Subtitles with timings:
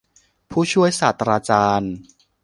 [0.51, 1.93] ผู้ช่วยศาสตราจารย์